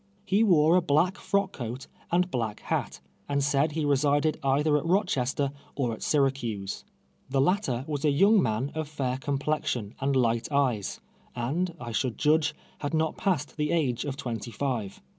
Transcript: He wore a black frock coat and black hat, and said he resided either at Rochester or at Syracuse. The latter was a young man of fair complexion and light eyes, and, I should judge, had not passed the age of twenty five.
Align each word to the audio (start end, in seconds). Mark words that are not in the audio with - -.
He 0.25 0.41
wore 0.41 0.75
a 0.75 0.81
black 0.81 1.15
frock 1.19 1.51
coat 1.53 1.85
and 2.11 2.31
black 2.31 2.61
hat, 2.61 3.01
and 3.29 3.43
said 3.43 3.73
he 3.73 3.85
resided 3.85 4.39
either 4.41 4.75
at 4.75 4.83
Rochester 4.83 5.51
or 5.75 5.93
at 5.93 6.01
Syracuse. 6.01 6.83
The 7.29 7.39
latter 7.39 7.85
was 7.87 8.03
a 8.03 8.09
young 8.09 8.41
man 8.41 8.71
of 8.73 8.87
fair 8.87 9.17
complexion 9.19 9.93
and 9.99 10.15
light 10.15 10.51
eyes, 10.51 11.01
and, 11.35 11.75
I 11.79 11.91
should 11.91 12.17
judge, 12.17 12.55
had 12.79 12.95
not 12.95 13.15
passed 13.15 13.57
the 13.57 13.69
age 13.69 14.03
of 14.03 14.17
twenty 14.17 14.49
five. 14.49 15.03